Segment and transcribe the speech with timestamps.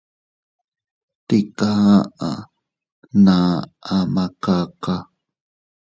[1.27, 2.31] Tika aʼa
[3.25, 3.53] naa
[3.95, 4.95] ama kaka.